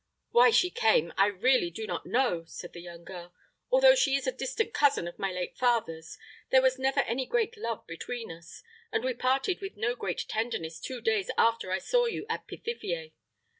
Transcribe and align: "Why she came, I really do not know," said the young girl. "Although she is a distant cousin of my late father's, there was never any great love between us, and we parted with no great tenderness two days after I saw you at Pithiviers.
"Why 0.31 0.49
she 0.49 0.71
came, 0.71 1.13
I 1.15 1.27
really 1.27 1.69
do 1.69 1.85
not 1.85 2.07
know," 2.07 2.43
said 2.47 2.73
the 2.73 2.81
young 2.81 3.03
girl. 3.03 3.35
"Although 3.69 3.93
she 3.93 4.15
is 4.15 4.25
a 4.25 4.31
distant 4.31 4.73
cousin 4.73 5.07
of 5.07 5.19
my 5.19 5.31
late 5.31 5.55
father's, 5.55 6.17
there 6.49 6.63
was 6.63 6.79
never 6.79 7.01
any 7.01 7.27
great 7.27 7.55
love 7.55 7.85
between 7.85 8.31
us, 8.31 8.63
and 8.91 9.03
we 9.03 9.13
parted 9.13 9.61
with 9.61 9.77
no 9.77 9.95
great 9.95 10.25
tenderness 10.27 10.79
two 10.79 11.01
days 11.01 11.29
after 11.37 11.69
I 11.69 11.77
saw 11.77 12.05
you 12.07 12.25
at 12.29 12.47
Pithiviers. 12.47 13.11